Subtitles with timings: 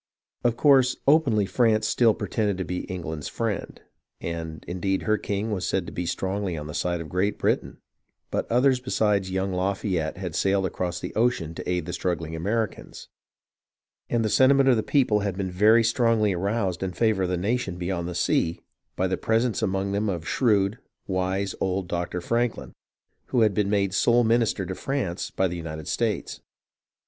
[0.43, 3.79] Of course openly France still pretended to be England's friend,
[4.19, 7.77] and indeed her king was said to be strongly on the side of Great Britain,
[8.31, 13.09] but others besides young Lafayette had sailed across the ocean to aid the struggling Americans,
[14.09, 17.37] and the sentiment of the people had been very strongly aroused in favour of the
[17.37, 18.59] nation beyond the sea
[18.95, 22.73] by the presence among them of shrewd, wise old Doctor Franklin,
[23.27, 26.41] who had been made sole minister to France by the United States.